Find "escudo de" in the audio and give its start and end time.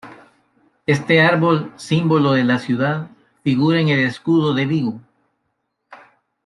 3.99-4.65